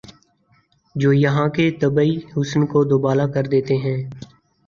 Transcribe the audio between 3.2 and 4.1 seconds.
کر دیتے ہیں